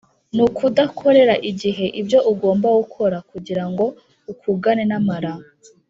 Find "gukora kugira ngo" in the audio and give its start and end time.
2.79-3.85